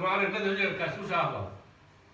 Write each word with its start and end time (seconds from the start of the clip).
gore 0.00 0.30
gledaju 0.30 0.58
njega 0.58 0.78
kad 0.78 0.94
sluša 0.98 1.14
Allah. 1.14 1.44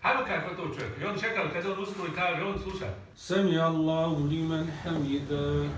Hajmo 0.02 0.22
kako 0.26 0.54
to 0.54 0.62
čovjek. 0.62 1.00
I 1.02 1.04
on 1.04 1.20
čekali 1.20 1.50
kad 1.52 1.66
on 1.66 1.82
usnu 1.82 2.04
i 2.06 2.16
kaže, 2.16 2.42
on 2.42 2.58
sluša. 2.62 2.86
Sami 3.16 3.58
Allahu 3.58 4.24
liman 4.24 4.66
hamida. 4.84 5.69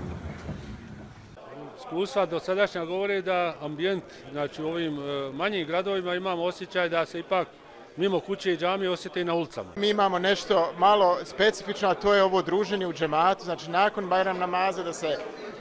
Iskustva 1.79 2.27
do 2.27 2.41
sadašnja 2.41 2.85
govore 2.85 3.23
da 3.23 3.55
ambijent, 3.61 4.05
znači 4.33 4.63
u 4.63 4.69
ovim 4.69 4.99
e, 4.99 5.33
manjim 5.33 5.67
gradovima 5.67 6.15
imamo 6.15 6.43
osjećaj 6.43 6.89
da 6.89 7.07
se 7.07 7.21
ipak 7.21 7.49
mimo 7.97 8.21
kuće 8.21 8.53
i 8.53 8.57
džamije 8.57 8.91
osjete 8.91 9.21
i 9.21 9.25
na 9.25 9.35
ulicama. 9.35 9.71
Mi 9.77 9.89
imamo 9.89 10.19
nešto 10.19 10.73
malo 10.79 11.19
specifično, 11.25 11.89
a 11.89 11.95
to 11.95 12.15
je 12.15 12.23
ovo 12.23 12.43
druženje 12.43 12.87
u 12.87 12.93
džematu, 12.93 13.45
znači 13.45 13.71
nakon 13.71 14.09
Bajram 14.09 14.39
namaza 14.39 14.83
da 14.83 14.93
se 14.93 15.19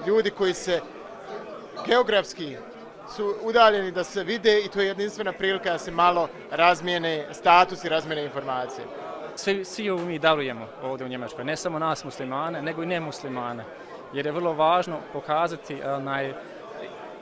ljudi 0.07 0.29
koji 0.29 0.53
se 0.53 0.81
geografski 1.87 2.55
su 3.15 3.35
udaljeni 3.41 3.91
da 3.91 4.03
se 4.03 4.23
vide 4.23 4.59
i 4.59 4.67
to 4.67 4.79
je 4.79 4.87
jedinstvena 4.87 5.33
prilika 5.33 5.71
da 5.71 5.77
se 5.77 5.91
malo 5.91 6.27
razmijene 6.51 7.27
status 7.31 7.83
i 7.83 7.89
razmijene 7.89 8.23
informacije. 8.23 8.85
Svi, 9.35 9.65
svi 9.65 9.91
mi 9.91 10.19
darujemo 10.19 10.67
ovdje 10.83 11.05
u 11.05 11.09
Njemačkoj, 11.09 11.45
ne 11.45 11.55
samo 11.55 11.79
nas 11.79 12.03
muslimane, 12.03 12.61
nego 12.61 12.83
i 12.83 12.85
nemuslimane, 12.85 13.65
jer 14.13 14.25
je 14.25 14.31
vrlo 14.31 14.53
važno 14.53 14.99
pokazati 15.13 15.83
onaj, 15.83 16.33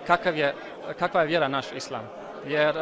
kakav 0.08 0.38
je, 0.38 0.55
kakva 0.99 1.21
je 1.21 1.27
vjera 1.27 1.48
naš 1.48 1.71
islam. 1.71 2.09
Jer, 2.47 2.75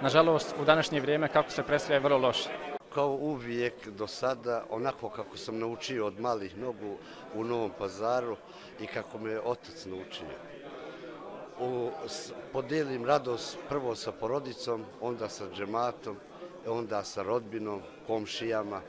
nažalost, 0.00 0.54
u 0.60 0.64
današnje 0.64 1.00
vrijeme 1.00 1.28
kako 1.28 1.50
se 1.50 1.62
predstavlja 1.62 1.96
je 1.96 2.00
vrlo 2.00 2.18
loše. 2.18 2.48
Kao 2.94 3.08
uvijek 3.08 3.88
do 3.88 4.06
sada, 4.06 4.64
onako 4.70 5.08
kako 5.08 5.36
sam 5.36 5.58
naučio 5.58 6.06
od 6.06 6.20
malih 6.20 6.58
nogu 6.58 6.96
u 7.34 7.44
Novom 7.44 7.70
pazaru 7.78 8.36
i 8.80 8.86
kako 8.86 9.18
me 9.18 9.40
otac 9.40 9.84
naučio 9.84 10.26
podijelim 12.52 13.04
radost 13.04 13.58
prvo 13.68 13.94
sa 13.94 14.12
porodicom, 14.12 14.84
onda 15.00 15.28
sa 15.28 15.44
džematom, 15.56 16.16
onda 16.68 17.04
sa 17.04 17.22
rodbinom, 17.22 17.80
komšijama. 18.06 18.80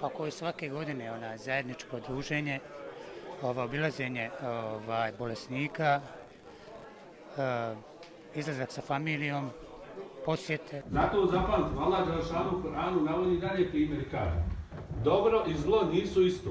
Pa 0.00 0.08
koji 0.08 0.30
svake 0.30 0.68
godine 0.68 1.12
ona 1.12 1.36
zajedničko 1.36 2.00
druženje, 2.08 2.60
ovo 3.42 3.62
obilazenje 3.62 4.30
ovaj, 4.42 5.12
bolesnika, 5.18 6.00
uh, 7.36 7.78
izlazak 8.34 8.72
sa 8.72 8.82
familijom, 8.82 9.50
posjete. 10.24 10.82
Zato 10.90 11.26
zapamtite, 11.26 11.80
Allah 11.80 12.08
Đelšanu 12.08 12.58
u 12.58 12.62
Koranu 12.62 13.00
navodi 13.00 13.38
dalje 13.38 13.70
primjer 13.70 14.10
kaže. 14.10 14.44
Dobro 15.04 15.44
i 15.48 15.54
zlo 15.54 15.84
nisu 15.92 16.22
isto. 16.22 16.50